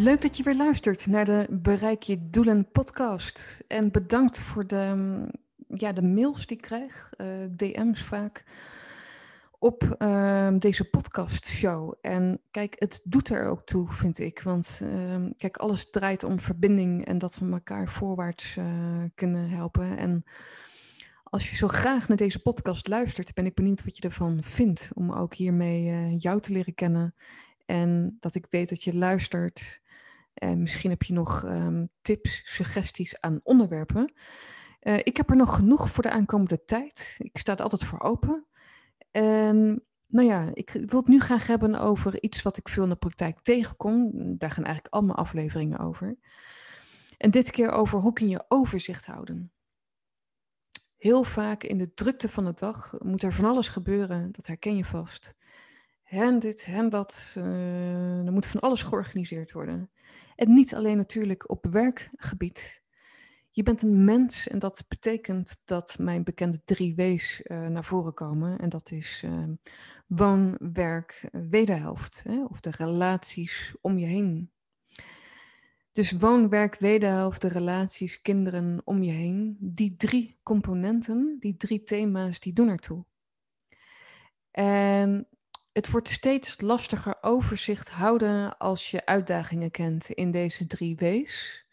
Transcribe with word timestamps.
Leuk 0.00 0.20
dat 0.20 0.36
je 0.36 0.42
weer 0.42 0.56
luistert 0.56 1.06
naar 1.06 1.24
de 1.24 1.46
Bereik 1.50 2.02
je 2.02 2.30
Doelen 2.30 2.70
podcast. 2.70 3.64
En 3.68 3.90
bedankt 3.90 4.38
voor 4.38 4.66
de, 4.66 5.26
ja, 5.68 5.92
de 5.92 6.02
mails 6.02 6.46
die 6.46 6.56
ik 6.56 6.62
krijg, 6.62 7.10
uh, 7.16 7.26
DM's 7.56 8.02
vaak, 8.02 8.44
op 9.58 9.96
uh, 9.98 10.48
deze 10.58 10.90
podcastshow. 10.90 11.94
En 12.00 12.40
kijk, 12.50 12.74
het 12.78 13.00
doet 13.04 13.28
er 13.28 13.48
ook 13.48 13.66
toe, 13.66 13.92
vind 13.92 14.18
ik. 14.18 14.42
Want 14.42 14.80
uh, 14.84 15.16
kijk, 15.36 15.56
alles 15.56 15.90
draait 15.90 16.24
om 16.24 16.40
verbinding 16.40 17.06
en 17.06 17.18
dat 17.18 17.38
we 17.38 17.50
elkaar 17.50 17.88
voorwaarts 17.88 18.56
uh, 18.56 18.64
kunnen 19.14 19.50
helpen. 19.50 19.98
En 19.98 20.24
als 21.24 21.50
je 21.50 21.56
zo 21.56 21.68
graag 21.68 22.08
naar 22.08 22.16
deze 22.16 22.42
podcast 22.42 22.88
luistert, 22.88 23.34
ben 23.34 23.46
ik 23.46 23.54
benieuwd 23.54 23.84
wat 23.84 23.96
je 23.96 24.02
ervan 24.02 24.42
vindt. 24.42 24.90
Om 24.94 25.12
ook 25.12 25.34
hiermee 25.34 25.84
uh, 25.84 26.18
jou 26.18 26.40
te 26.40 26.52
leren 26.52 26.74
kennen. 26.74 27.14
En 27.66 28.16
dat 28.20 28.34
ik 28.34 28.46
weet 28.50 28.68
dat 28.68 28.84
je 28.84 28.94
luistert 28.94 29.79
en 30.40 30.60
misschien 30.60 30.90
heb 30.90 31.02
je 31.02 31.12
nog 31.12 31.44
um, 31.44 31.88
tips, 32.02 32.42
suggesties 32.44 33.20
aan 33.20 33.40
onderwerpen. 33.42 34.12
Uh, 34.82 34.98
ik 34.98 35.16
heb 35.16 35.30
er 35.30 35.36
nog 35.36 35.54
genoeg 35.54 35.90
voor 35.90 36.02
de 36.02 36.10
aankomende 36.10 36.64
tijd. 36.64 37.16
Ik 37.18 37.38
sta 37.38 37.52
er 37.52 37.62
altijd 37.62 37.84
voor 37.84 38.00
open. 38.00 38.46
En 39.10 39.84
nou 40.08 40.26
ja, 40.28 40.50
ik 40.54 40.70
wil 40.70 40.98
het 40.98 41.08
nu 41.08 41.20
graag 41.20 41.46
hebben 41.46 41.74
over 41.74 42.22
iets 42.22 42.42
wat 42.42 42.56
ik 42.56 42.68
veel 42.68 42.82
in 42.82 42.88
de 42.88 42.96
praktijk 42.96 43.40
tegenkom. 43.42 44.10
Daar 44.38 44.50
gaan 44.50 44.64
eigenlijk 44.64 44.94
al 44.94 45.02
mijn 45.02 45.18
afleveringen 45.18 45.78
over. 45.78 46.16
En 47.18 47.30
dit 47.30 47.50
keer 47.50 47.70
over 47.70 47.98
hoe 47.98 48.12
kun 48.12 48.28
je 48.28 48.44
overzicht 48.48 49.06
houden. 49.06 49.52
Heel 50.96 51.24
vaak 51.24 51.62
in 51.62 51.78
de 51.78 51.94
drukte 51.94 52.28
van 52.28 52.44
de 52.44 52.54
dag 52.54 52.94
moet 52.98 53.22
er 53.22 53.32
van 53.32 53.44
alles 53.44 53.68
gebeuren. 53.68 54.32
Dat 54.32 54.46
herken 54.46 54.76
je 54.76 54.84
vast. 54.84 55.34
En 56.04 56.38
dit 56.38 56.64
en 56.68 56.88
dat. 56.88 57.34
Uh, 57.38 58.26
er 58.26 58.32
moet 58.32 58.46
van 58.46 58.60
alles 58.60 58.82
georganiseerd 58.82 59.52
worden. 59.52 59.90
En 60.40 60.52
niet 60.52 60.74
alleen 60.74 60.96
natuurlijk 60.96 61.50
op 61.50 61.66
werkgebied. 61.70 62.82
Je 63.50 63.62
bent 63.62 63.82
een 63.82 64.04
mens 64.04 64.48
en 64.48 64.58
dat 64.58 64.84
betekent 64.88 65.62
dat 65.64 65.98
mijn 65.98 66.24
bekende 66.24 66.60
drie 66.64 66.94
W's 66.94 67.40
uh, 67.44 67.66
naar 67.66 67.84
voren 67.84 68.14
komen. 68.14 68.58
En 68.58 68.68
dat 68.68 68.90
is 68.90 69.22
uh, 69.24 69.44
woon, 70.06 70.56
werk, 70.72 71.28
wederhelft. 71.50 72.22
Hè? 72.28 72.44
Of 72.44 72.60
de 72.60 72.70
relaties 72.70 73.74
om 73.80 73.98
je 73.98 74.06
heen. 74.06 74.50
Dus 75.92 76.12
woon, 76.12 76.48
werk, 76.48 76.78
wederhelft, 76.78 77.40
de 77.40 77.48
relaties, 77.48 78.22
kinderen 78.22 78.80
om 78.84 79.02
je 79.02 79.12
heen. 79.12 79.56
Die 79.60 79.96
drie 79.96 80.38
componenten, 80.42 81.36
die 81.38 81.56
drie 81.56 81.82
thema's, 81.82 82.40
die 82.40 82.52
doen 82.52 82.68
ertoe. 82.68 83.04
En 84.50 85.26
het 85.80 85.90
wordt 85.90 86.08
steeds 86.08 86.60
lastiger 86.60 87.18
overzicht 87.20 87.90
houden 87.90 88.58
als 88.58 88.90
je 88.90 89.06
uitdagingen 89.06 89.70
kent 89.70 90.10
in 90.10 90.30
deze 90.30 90.66
drie 90.66 90.96
W's. 90.96 91.64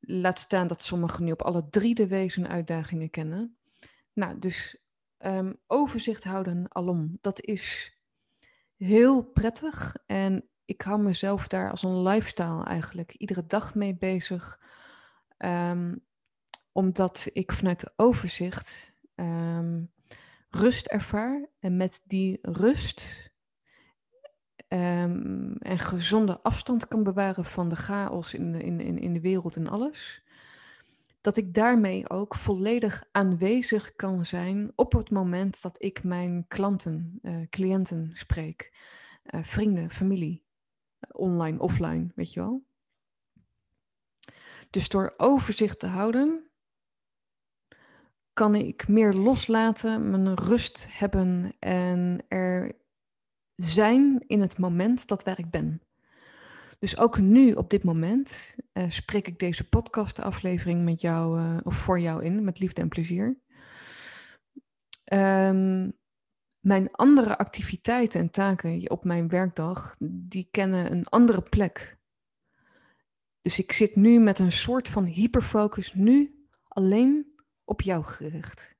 Laat 0.00 0.38
staan 0.38 0.66
dat 0.66 0.82
sommigen 0.82 1.24
nu 1.24 1.32
op 1.32 1.42
alle 1.42 1.68
drie 1.68 1.94
de 1.94 2.08
W's 2.08 2.36
een 2.36 2.48
uitdagingen 2.48 3.10
kennen. 3.10 3.56
Nou, 4.12 4.38
dus 4.38 4.76
um, 5.18 5.60
overzicht 5.66 6.24
houden 6.24 6.66
alom, 6.68 7.18
dat 7.20 7.40
is 7.40 7.96
heel 8.76 9.22
prettig. 9.22 9.96
En 10.06 10.48
ik 10.64 10.82
hou 10.82 11.02
mezelf 11.02 11.48
daar 11.48 11.70
als 11.70 11.82
een 11.82 12.02
lifestyle 12.02 12.64
eigenlijk 12.64 13.14
iedere 13.14 13.46
dag 13.46 13.74
mee 13.74 13.96
bezig. 13.96 14.60
Um, 15.38 16.04
omdat 16.72 17.28
ik 17.32 17.52
vanuit 17.52 17.92
overzicht 17.96 18.92
um, 19.14 19.92
rust 20.54 20.86
ervaar 20.86 21.48
en 21.58 21.76
met 21.76 22.02
die 22.06 22.38
rust 22.42 23.32
um, 24.68 25.56
en 25.58 25.78
gezonde 25.78 26.40
afstand 26.40 26.88
kan 26.88 27.02
bewaren 27.02 27.44
van 27.44 27.68
de 27.68 27.76
chaos 27.76 28.34
in 28.34 28.52
de, 28.52 28.58
in, 28.58 28.80
in, 28.80 28.98
in 28.98 29.12
de 29.12 29.20
wereld 29.20 29.56
en 29.56 29.68
alles, 29.68 30.24
dat 31.20 31.36
ik 31.36 31.54
daarmee 31.54 32.10
ook 32.10 32.34
volledig 32.34 33.04
aanwezig 33.12 33.94
kan 33.94 34.24
zijn 34.24 34.72
op 34.74 34.92
het 34.92 35.10
moment 35.10 35.62
dat 35.62 35.82
ik 35.82 36.04
mijn 36.04 36.44
klanten, 36.48 37.18
uh, 37.22 37.36
cliënten 37.50 38.10
spreek, 38.12 38.72
uh, 39.24 39.42
vrienden, 39.42 39.90
familie, 39.90 40.44
online, 41.10 41.58
offline, 41.58 42.12
weet 42.14 42.32
je 42.32 42.40
wel. 42.40 42.64
Dus 44.70 44.88
door 44.88 45.14
overzicht 45.16 45.78
te 45.78 45.86
houden, 45.86 46.50
kan 48.34 48.54
ik 48.54 48.88
meer 48.88 49.12
loslaten, 49.12 50.10
mijn 50.10 50.34
rust 50.34 50.86
hebben 50.90 51.52
en 51.58 52.24
er 52.28 52.72
zijn 53.54 54.24
in 54.26 54.40
het 54.40 54.58
moment 54.58 55.08
dat 55.08 55.24
waar 55.24 55.38
ik 55.38 55.50
ben. 55.50 55.82
Dus 56.78 56.98
ook 56.98 57.18
nu, 57.18 57.52
op 57.52 57.70
dit 57.70 57.84
moment, 57.84 58.56
uh, 58.72 58.84
spreek 58.88 59.28
ik 59.28 59.38
deze 59.38 59.68
podcastaflevering 59.68 60.84
met 60.84 61.00
jou 61.00 61.40
uh, 61.40 61.56
of 61.62 61.74
voor 61.74 62.00
jou 62.00 62.24
in, 62.24 62.44
met 62.44 62.58
liefde 62.58 62.80
en 62.80 62.88
plezier. 62.88 63.42
Um, 65.12 65.92
mijn 66.60 66.90
andere 66.92 67.38
activiteiten 67.38 68.20
en 68.20 68.30
taken 68.30 68.90
op 68.90 69.04
mijn 69.04 69.28
werkdag, 69.28 69.96
die 70.00 70.48
kennen 70.50 70.92
een 70.92 71.06
andere 71.06 71.42
plek. 71.42 71.98
Dus 73.40 73.58
ik 73.58 73.72
zit 73.72 73.96
nu 73.96 74.18
met 74.18 74.38
een 74.38 74.52
soort 74.52 74.88
van 74.88 75.04
hyperfocus 75.04 75.94
nu 75.94 76.46
alleen 76.68 77.33
op 77.64 77.80
jou 77.80 78.04
gericht. 78.04 78.76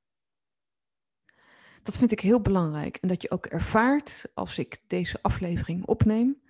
Dat 1.83 1.97
vind 1.97 2.13
ik 2.13 2.21
heel 2.21 2.41
belangrijk. 2.41 2.97
En 2.97 3.09
dat 3.09 3.23
je 3.23 3.31
ook 3.31 3.47
ervaart, 3.47 4.31
als 4.35 4.59
ik 4.59 4.81
deze 4.87 5.19
aflevering 5.23 5.87
opneem, 5.87 6.43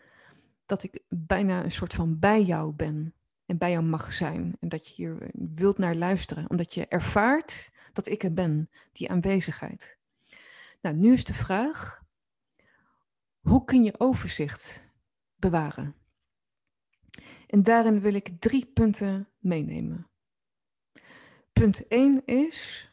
dat 0.66 0.82
ik 0.82 1.02
bijna 1.08 1.64
een 1.64 1.72
soort 1.72 1.94
van 1.94 2.18
bij 2.18 2.42
jou 2.42 2.72
ben. 2.72 3.14
En 3.46 3.58
bij 3.58 3.70
jou 3.70 3.84
mag 3.84 4.12
zijn. 4.12 4.56
En 4.60 4.68
dat 4.68 4.86
je 4.86 4.94
hier 4.94 5.30
wilt 5.54 5.78
naar 5.78 5.94
luisteren. 5.94 6.50
Omdat 6.50 6.74
je 6.74 6.86
ervaart 6.86 7.70
dat 7.92 8.08
ik 8.08 8.22
er 8.22 8.32
ben, 8.32 8.70
die 8.92 9.10
aanwezigheid. 9.10 9.98
Nou, 10.80 10.96
nu 10.96 11.12
is 11.12 11.24
de 11.24 11.34
vraag: 11.34 12.02
hoe 13.40 13.64
kun 13.64 13.84
je 13.84 14.00
overzicht 14.00 14.88
bewaren? 15.36 15.94
En 17.46 17.62
daarin 17.62 18.00
wil 18.00 18.14
ik 18.14 18.28
drie 18.38 18.66
punten 18.66 19.28
meenemen. 19.38 20.08
Punt 21.54 21.88
1 21.88 22.22
is, 22.24 22.90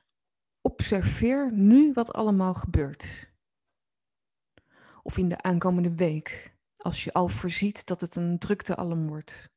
observeer 0.62 1.52
nu 1.52 1.94
wat 1.94 2.14
allemaal 2.14 2.54
gebeurt. 2.54 3.30
Of 5.04 5.18
in 5.18 5.30
de 5.30 5.42
aankomende 5.42 5.96
week, 5.96 6.54
als 6.78 7.04
je 7.04 7.14
al 7.14 7.28
voorziet 7.28 7.86
dat 7.86 8.02
het 8.02 8.16
een 8.16 8.40
drukte 8.40 9.06
wordt. 9.08 9.50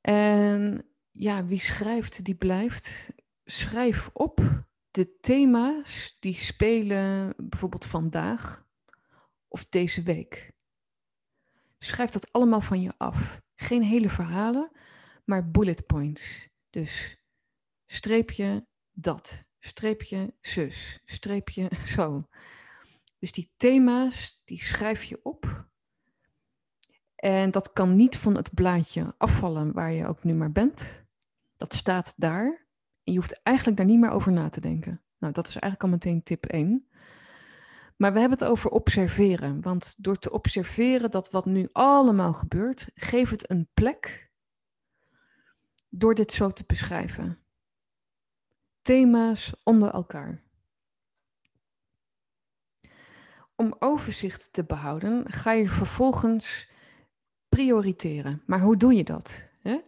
En 0.00 0.84
ja, 1.10 1.44
wie 1.44 1.60
schrijft, 1.60 2.24
die 2.24 2.34
blijft. 2.34 3.12
Schrijf 3.44 4.10
op 4.12 4.64
de 4.90 5.18
thema's 5.20 6.16
die 6.20 6.34
spelen 6.34 7.34
bijvoorbeeld 7.36 7.86
vandaag 7.86 8.66
of 9.48 9.66
deze 9.68 10.02
week. 10.02 10.52
Schrijf 11.78 12.10
dat 12.10 12.32
allemaal 12.32 12.60
van 12.60 12.82
je 12.82 12.92
af. 12.96 13.40
Geen 13.54 13.82
hele 13.82 14.10
verhalen, 14.10 14.70
maar 15.24 15.50
bullet 15.50 15.86
points. 15.86 16.48
Dus 16.70 17.22
streepje 17.86 18.66
dat, 18.90 19.44
streepje 19.58 20.34
zus, 20.40 21.00
streepje 21.04 21.70
zo. 21.94 22.28
Dus 23.18 23.32
die 23.32 23.52
thema's, 23.56 24.40
die 24.44 24.62
schrijf 24.62 25.04
je 25.04 25.20
op. 25.22 25.66
En 27.14 27.50
dat 27.50 27.72
kan 27.72 27.96
niet 27.96 28.16
van 28.16 28.36
het 28.36 28.54
blaadje 28.54 29.14
afvallen 29.16 29.72
waar 29.72 29.92
je 29.92 30.06
ook 30.06 30.24
nu 30.24 30.34
maar 30.34 30.52
bent. 30.52 31.04
Dat 31.56 31.74
staat 31.74 32.14
daar. 32.16 32.66
En 33.04 33.12
je 33.12 33.18
hoeft 33.18 33.42
eigenlijk 33.42 33.76
daar 33.76 33.86
niet 33.86 34.00
meer 34.00 34.10
over 34.10 34.32
na 34.32 34.48
te 34.48 34.60
denken. 34.60 35.02
Nou, 35.18 35.32
dat 35.32 35.48
is 35.48 35.56
eigenlijk 35.56 35.82
al 35.82 35.88
meteen 35.88 36.22
tip 36.22 36.46
1. 36.46 36.86
Maar 37.96 38.12
we 38.12 38.18
hebben 38.18 38.38
het 38.38 38.48
over 38.48 38.70
observeren. 38.70 39.60
Want 39.60 40.04
door 40.04 40.18
te 40.18 40.30
observeren 40.30 41.10
dat 41.10 41.30
wat 41.30 41.44
nu 41.44 41.68
allemaal 41.72 42.32
gebeurt, 42.32 42.90
geeft 42.94 43.30
het 43.30 43.50
een 43.50 43.68
plek 43.74 44.31
door 45.94 46.14
dit 46.14 46.32
zo 46.32 46.50
te 46.50 46.64
beschrijven. 46.66 47.38
Thema's 48.82 49.54
onder 49.64 49.90
elkaar. 49.90 50.42
om 53.62 53.74
overzicht 53.78 54.52
te 54.52 54.64
behouden, 54.64 55.24
ga 55.32 55.52
je 55.52 55.68
vervolgens 55.68 56.70
prioriteren. 57.48 58.42
Maar 58.46 58.60
hoe 58.60 58.76
doe 58.76 58.94
je 58.94 59.04
dat? 59.04 59.52
Hè? 59.60 59.80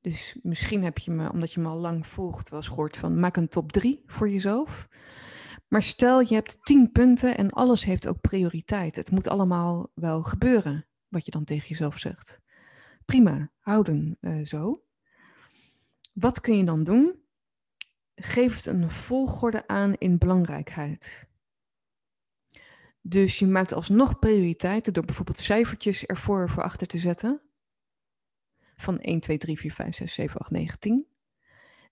Dus 0.00 0.38
misschien 0.42 0.84
heb 0.84 0.98
je 0.98 1.10
me, 1.10 1.32
omdat 1.32 1.52
je 1.52 1.60
me 1.60 1.68
al 1.68 1.78
lang 1.78 2.06
volgt, 2.06 2.48
wel 2.48 2.58
eens 2.58 2.68
gehoord 2.68 2.96
van 2.96 3.20
maak 3.20 3.36
een 3.36 3.48
top 3.48 3.72
3 3.72 4.02
voor 4.06 4.28
jezelf. 4.28 4.88
Maar 5.68 5.82
stel 5.82 6.20
je 6.20 6.34
hebt 6.34 6.64
10 6.64 6.92
punten 6.92 7.36
en 7.36 7.50
alles 7.50 7.84
heeft 7.84 8.06
ook 8.06 8.20
prioriteit. 8.20 8.96
Het 8.96 9.10
moet 9.10 9.28
allemaal 9.28 9.90
wel 9.94 10.22
gebeuren, 10.22 10.86
wat 11.08 11.24
je 11.24 11.30
dan 11.30 11.44
tegen 11.44 11.68
jezelf 11.68 11.98
zegt. 11.98 12.40
Prima, 13.04 13.50
houden 13.58 14.16
uh, 14.20 14.44
zo. 14.44 14.81
Wat 16.12 16.40
kun 16.40 16.56
je 16.56 16.64
dan 16.64 16.84
doen? 16.84 17.22
Geef 18.14 18.56
het 18.56 18.66
een 18.66 18.90
volgorde 18.90 19.68
aan 19.68 19.94
in 19.94 20.18
belangrijkheid. 20.18 21.28
Dus 23.00 23.38
je 23.38 23.46
maakt 23.46 23.72
alsnog 23.72 24.18
prioriteiten 24.18 24.92
door 24.92 25.04
bijvoorbeeld 25.04 25.38
cijfertjes 25.38 26.04
ervoor 26.04 26.50
voor 26.50 26.62
achter 26.62 26.86
te 26.86 26.98
zetten. 26.98 27.40
Van 28.76 28.98
1, 28.98 29.20
2, 29.20 29.38
3, 29.38 29.58
4, 29.58 29.72
5, 29.72 29.94
6, 29.94 30.14
7, 30.14 30.40
8, 30.40 30.50
9, 30.50 30.78
10. 30.78 31.06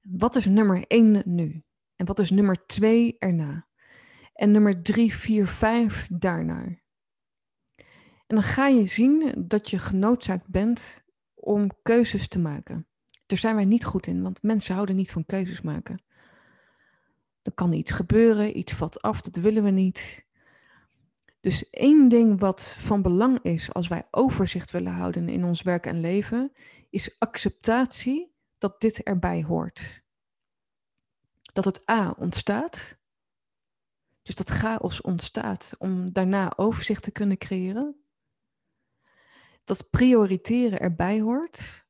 Wat 0.02 0.36
is 0.36 0.46
nummer 0.46 0.84
1 0.86 1.22
nu? 1.24 1.64
En 1.96 2.06
wat 2.06 2.18
is 2.18 2.30
nummer 2.30 2.66
2 2.66 3.16
erna? 3.18 3.66
En 4.32 4.50
nummer 4.50 4.82
3, 4.82 5.14
4, 5.14 5.46
5 5.46 6.08
daarna. 6.12 6.62
En 8.26 8.36
dan 8.36 8.42
ga 8.42 8.66
je 8.66 8.86
zien 8.86 9.44
dat 9.48 9.70
je 9.70 9.78
genoodzaakt 9.78 10.48
bent 10.48 11.04
om 11.34 11.70
keuzes 11.82 12.28
te 12.28 12.38
maken. 12.38 12.89
Daar 13.30 13.38
zijn 13.38 13.54
wij 13.54 13.64
niet 13.64 13.84
goed 13.84 14.06
in, 14.06 14.22
want 14.22 14.42
mensen 14.42 14.74
houden 14.74 14.96
niet 14.96 15.10
van 15.10 15.26
keuzes 15.26 15.60
maken. 15.60 16.02
Er 17.42 17.52
kan 17.52 17.72
iets 17.72 17.92
gebeuren, 17.92 18.58
iets 18.58 18.72
valt 18.72 19.02
af, 19.02 19.20
dat 19.20 19.36
willen 19.36 19.62
we 19.62 19.70
niet. 19.70 20.26
Dus 21.40 21.70
één 21.70 22.08
ding 22.08 22.40
wat 22.40 22.76
van 22.78 23.02
belang 23.02 23.38
is 23.42 23.72
als 23.72 23.88
wij 23.88 24.06
overzicht 24.10 24.70
willen 24.70 24.92
houden 24.92 25.28
in 25.28 25.44
ons 25.44 25.62
werk 25.62 25.86
en 25.86 26.00
leven, 26.00 26.52
is 26.88 27.18
acceptatie 27.18 28.34
dat 28.58 28.80
dit 28.80 29.02
erbij 29.02 29.42
hoort. 29.42 30.02
Dat 31.52 31.64
het 31.64 31.90
A 31.90 32.14
ontstaat, 32.18 32.98
dus 34.22 34.34
dat 34.34 34.48
chaos 34.48 35.00
ontstaat 35.00 35.74
om 35.78 36.12
daarna 36.12 36.52
overzicht 36.56 37.02
te 37.02 37.10
kunnen 37.10 37.38
creëren. 37.38 38.04
Dat 39.64 39.90
prioriteren 39.90 40.80
erbij 40.80 41.20
hoort. 41.20 41.88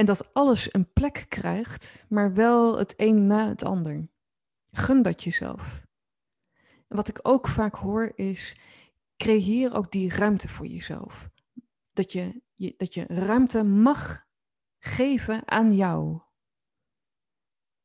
En 0.00 0.06
dat 0.06 0.34
alles 0.34 0.74
een 0.74 0.92
plek 0.92 1.24
krijgt, 1.28 2.06
maar 2.08 2.34
wel 2.34 2.78
het 2.78 2.94
een 2.96 3.26
na 3.26 3.48
het 3.48 3.64
ander. 3.64 4.08
Gun 4.64 5.02
dat 5.02 5.24
jezelf. 5.24 5.86
En 6.88 6.96
wat 6.96 7.08
ik 7.08 7.18
ook 7.22 7.48
vaak 7.48 7.74
hoor 7.74 8.12
is, 8.14 8.56
creëer 9.16 9.74
ook 9.74 9.90
die 9.90 10.10
ruimte 10.10 10.48
voor 10.48 10.66
jezelf. 10.66 11.30
Dat 11.92 12.12
je, 12.12 12.42
dat 12.76 12.94
je 12.94 13.04
ruimte 13.06 13.62
mag 13.62 14.26
geven 14.78 15.48
aan 15.48 15.74
jou. 15.74 16.20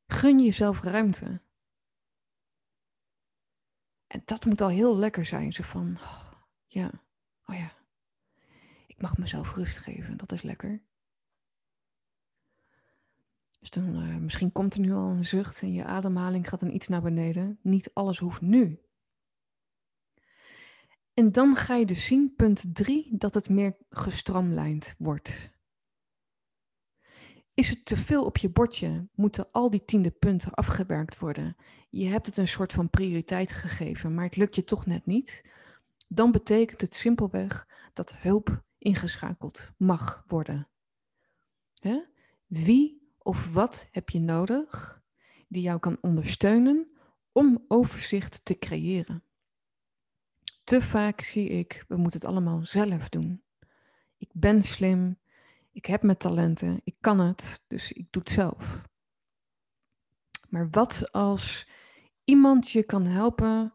Gun 0.06 0.40
jezelf 0.40 0.82
ruimte. 0.82 1.42
En 4.08 4.22
dat 4.26 4.46
moet 4.46 4.62
al 4.62 4.70
heel 4.70 4.98
lekker 4.98 5.26
zijn. 5.26 5.54
Zo 5.54 5.64
van, 5.64 5.98
oh, 6.02 6.32
ja, 6.66 6.92
oh 7.46 7.56
ja, 7.56 7.72
ik 8.88 9.02
mag 9.02 9.18
mezelf 9.18 9.56
rust 9.56 9.78
geven. 9.78 10.18
Dat 10.18 10.32
is 10.32 10.42
lekker. 10.42 10.84
Dus 13.66 13.84
dan, 13.84 13.96
uh, 13.96 14.18
misschien 14.18 14.52
komt 14.52 14.74
er 14.74 14.80
nu 14.80 14.94
al 14.94 15.10
een 15.10 15.26
zucht 15.26 15.62
en 15.62 15.74
je 15.74 15.84
ademhaling 15.84 16.50
gaat 16.50 16.60
dan 16.60 16.74
iets 16.74 16.88
naar 16.88 17.02
beneden. 17.02 17.60
Niet 17.62 17.90
alles 17.94 18.20
hoeft 18.20 18.42
nu. 18.42 18.80
En 21.14 21.32
dan 21.32 21.56
ga 21.56 21.76
je 21.76 21.86
dus 21.86 22.06
zien, 22.06 22.34
punt 22.36 22.76
3, 22.76 23.18
dat 23.18 23.34
het 23.34 23.50
meer 23.50 23.78
gestroomlijnd 23.90 24.96
wordt. 24.98 25.52
Is 27.54 27.70
het 27.70 27.86
te 27.86 27.98
veel 27.98 28.26
op 28.26 28.38
je 28.38 28.50
bordje? 28.50 29.10
Moeten 29.14 29.52
al 29.52 29.70
die 29.70 29.86
tiende 29.86 30.12
punten 30.12 30.54
afgewerkt 30.54 31.20
worden? 31.20 31.56
Je 31.90 32.08
hebt 32.08 32.26
het 32.26 32.38
een 32.38 32.48
soort 32.48 32.74
van 32.74 32.90
prioriteit 32.90 33.52
gegeven, 33.52 34.14
maar 34.14 34.26
het 34.26 34.36
lukt 34.36 34.56
je 34.56 34.64
toch 34.64 34.86
net 34.86 35.06
niet? 35.06 35.50
Dan 36.08 36.32
betekent 36.32 36.82
het 36.82 36.94
simpelweg 36.94 37.68
dat 37.94 38.16
hulp 38.16 38.64
ingeschakeld 38.78 39.72
mag 39.78 40.24
worden. 40.28 40.70
Hè? 41.74 42.04
Wie 42.46 43.05
of 43.26 43.54
wat 43.54 43.88
heb 43.92 44.10
je 44.10 44.20
nodig 44.20 45.02
die 45.48 45.62
jou 45.62 45.80
kan 45.80 45.98
ondersteunen 46.02 46.88
om 47.32 47.66
overzicht 47.68 48.46
te 48.46 48.58
creëren? 48.58 49.24
Te 50.64 50.82
vaak 50.82 51.22
zie 51.22 51.50
ik, 51.50 51.86
we 51.88 51.96
moeten 51.96 52.20
het 52.20 52.30
allemaal 52.30 52.66
zelf 52.66 53.10
doen. 53.10 53.44
Ik 54.18 54.30
ben 54.34 54.64
slim, 54.64 55.18
ik 55.72 55.86
heb 55.86 56.02
mijn 56.02 56.18
talenten, 56.18 56.82
ik 56.84 56.96
kan 57.00 57.20
het, 57.20 57.64
dus 57.68 57.92
ik 57.92 58.08
doe 58.10 58.22
het 58.22 58.32
zelf. 58.32 58.82
Maar 60.50 60.70
wat 60.70 61.12
als 61.12 61.68
iemand 62.24 62.70
je 62.70 62.84
kan 62.84 63.06
helpen 63.06 63.74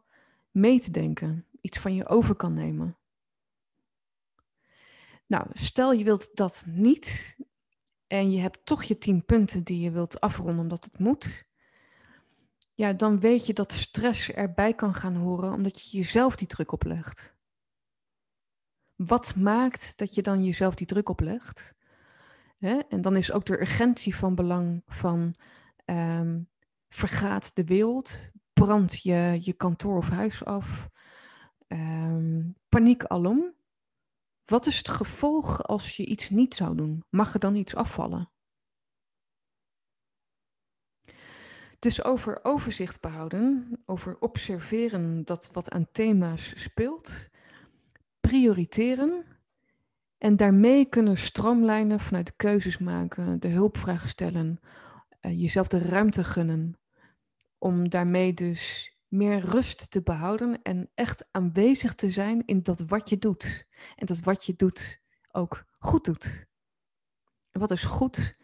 mee 0.50 0.80
te 0.80 0.90
denken, 0.90 1.46
iets 1.60 1.78
van 1.78 1.94
je 1.94 2.08
over 2.08 2.34
kan 2.34 2.54
nemen? 2.54 2.96
Nou, 5.26 5.46
stel 5.52 5.92
je 5.92 6.04
wilt 6.04 6.36
dat 6.36 6.64
niet 6.66 7.36
en 8.10 8.30
je 8.30 8.40
hebt 8.40 8.64
toch 8.64 8.82
je 8.82 8.98
tien 8.98 9.24
punten 9.24 9.64
die 9.64 9.80
je 9.80 9.90
wilt 9.90 10.20
afronden 10.20 10.58
omdat 10.58 10.84
het 10.84 10.98
moet 10.98 11.48
ja, 12.80 12.92
dan 12.92 13.20
weet 13.20 13.46
je 13.46 13.52
dat 13.52 13.72
stress 13.72 14.30
erbij 14.30 14.74
kan 14.74 14.94
gaan 14.94 15.16
horen 15.16 15.52
omdat 15.52 15.82
je 15.82 15.96
jezelf 15.96 16.36
die 16.36 16.46
druk 16.46 16.72
oplegt. 16.72 17.36
Wat 18.96 19.36
maakt 19.36 19.98
dat 19.98 20.14
je 20.14 20.22
dan 20.22 20.44
jezelf 20.44 20.74
die 20.74 20.86
druk 20.86 21.08
oplegt? 21.08 21.74
En 22.88 23.00
dan 23.00 23.16
is 23.16 23.32
ook 23.32 23.44
de 23.44 23.60
urgentie 23.60 24.16
van 24.16 24.34
belang 24.34 24.82
van 24.86 25.34
um, 25.84 26.48
vergaat 26.88 27.54
de 27.56 27.64
wereld, 27.64 28.18
brand 28.52 29.02
je, 29.02 29.38
je 29.40 29.52
kantoor 29.52 29.96
of 29.96 30.08
huis 30.08 30.44
af, 30.44 30.88
um, 31.68 32.56
paniek 32.68 33.04
alom. 33.04 33.54
Wat 34.50 34.66
is 34.66 34.76
het 34.76 34.88
gevolg 34.88 35.62
als 35.62 35.96
je 35.96 36.06
iets 36.06 36.30
niet 36.30 36.54
zou 36.54 36.76
doen? 36.76 37.04
Mag 37.10 37.34
er 37.34 37.40
dan 37.40 37.54
iets 37.54 37.74
afvallen? 37.74 38.30
Dus 41.78 42.04
over 42.04 42.44
overzicht 42.44 43.00
behouden, 43.00 43.78
over 43.86 44.16
observeren 44.20 45.24
dat 45.24 45.50
wat 45.52 45.70
aan 45.70 45.88
thema's 45.92 46.62
speelt, 46.62 47.28
prioriteren 48.20 49.24
en 50.18 50.36
daarmee 50.36 50.84
kunnen 50.84 51.16
stroomlijnen 51.16 52.00
vanuit 52.00 52.36
keuzes 52.36 52.78
maken, 52.78 53.40
de 53.40 53.48
hulpvraag 53.48 54.08
stellen, 54.08 54.60
uh, 55.20 55.40
jezelf 55.40 55.66
de 55.66 55.78
ruimte 55.78 56.24
gunnen 56.24 56.78
om 57.58 57.88
daarmee 57.88 58.34
dus 58.34 58.89
meer 59.10 59.40
rust 59.40 59.90
te 59.90 60.02
behouden 60.02 60.62
en 60.62 60.90
echt 60.94 61.28
aanwezig 61.30 61.94
te 61.94 62.08
zijn 62.08 62.42
in 62.46 62.62
dat 62.62 62.80
wat 62.80 63.08
je 63.08 63.18
doet. 63.18 63.66
En 63.96 64.06
dat 64.06 64.20
wat 64.20 64.44
je 64.44 64.54
doet 64.56 65.02
ook 65.32 65.64
goed 65.78 66.04
doet. 66.04 66.48
Wat 67.50 67.70
is 67.70 67.84
goed, 67.84 68.36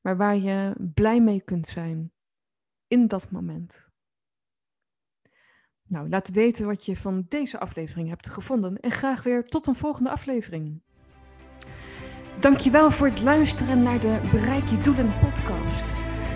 maar 0.00 0.16
waar 0.16 0.36
je 0.36 0.74
blij 0.94 1.20
mee 1.20 1.40
kunt 1.40 1.66
zijn 1.66 2.12
in 2.86 3.06
dat 3.06 3.30
moment. 3.30 3.92
Nou, 5.86 6.08
laat 6.08 6.30
weten 6.30 6.66
wat 6.66 6.86
je 6.86 6.96
van 6.96 7.24
deze 7.28 7.60
aflevering 7.60 8.08
hebt 8.08 8.28
gevonden 8.28 8.80
en 8.80 8.90
graag 8.90 9.22
weer 9.22 9.44
tot 9.44 9.66
een 9.66 9.74
volgende 9.74 10.10
aflevering. 10.10 10.82
Dankjewel 12.40 12.90
voor 12.90 13.06
het 13.06 13.22
luisteren 13.22 13.82
naar 13.82 14.00
de 14.00 14.28
Bereik 14.30 14.68
je 14.68 14.78
Doelen 14.78 15.12
podcast. 15.20 16.03